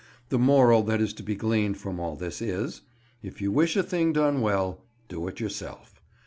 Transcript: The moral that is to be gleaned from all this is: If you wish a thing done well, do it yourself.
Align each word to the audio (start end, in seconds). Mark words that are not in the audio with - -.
The 0.29 0.39
moral 0.39 0.81
that 0.85 0.99
is 0.99 1.13
to 1.13 1.21
be 1.21 1.35
gleaned 1.35 1.77
from 1.77 1.99
all 1.99 2.15
this 2.15 2.41
is: 2.41 2.81
If 3.21 3.39
you 3.39 3.51
wish 3.51 3.75
a 3.75 3.83
thing 3.83 4.13
done 4.13 4.41
well, 4.41 4.79
do 5.07 5.27
it 5.27 5.39
yourself. 5.39 6.01